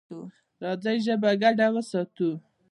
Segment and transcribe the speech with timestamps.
[0.63, 2.29] راځئ ژبه ګډه وساتو.